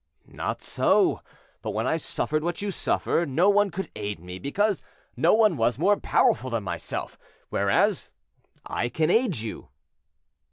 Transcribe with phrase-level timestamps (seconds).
[0.25, 1.21] "Not so;
[1.61, 4.81] but when I suffered what you suffer, no one could aid me, because
[5.15, 8.09] no one was more powerful than myself, whereas
[8.65, 9.69] I can aid you."